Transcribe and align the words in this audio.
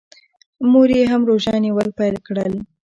مور 0.71 0.89
یې 0.97 1.03
هم 1.11 1.21
روژه 1.29 1.55
نیول 1.65 1.89
پیل 1.97 2.15
کړل. 2.27 2.53